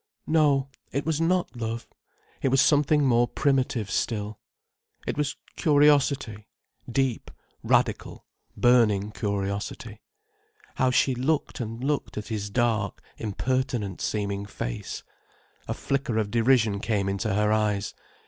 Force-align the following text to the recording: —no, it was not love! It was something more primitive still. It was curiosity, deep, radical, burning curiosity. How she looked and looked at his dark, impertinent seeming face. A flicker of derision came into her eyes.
—no, 0.25 0.67
it 0.91 1.05
was 1.05 1.21
not 1.21 1.55
love! 1.55 1.87
It 2.41 2.47
was 2.49 2.59
something 2.59 3.05
more 3.05 3.27
primitive 3.27 3.91
still. 3.91 4.39
It 5.05 5.15
was 5.15 5.35
curiosity, 5.55 6.47
deep, 6.91 7.29
radical, 7.61 8.25
burning 8.57 9.11
curiosity. 9.11 10.01
How 10.73 10.89
she 10.89 11.13
looked 11.13 11.59
and 11.59 11.83
looked 11.83 12.17
at 12.17 12.29
his 12.29 12.49
dark, 12.49 12.99
impertinent 13.17 14.01
seeming 14.01 14.47
face. 14.47 15.03
A 15.67 15.73
flicker 15.75 16.17
of 16.17 16.31
derision 16.31 16.79
came 16.79 17.07
into 17.07 17.35
her 17.35 17.51
eyes. 17.51 17.93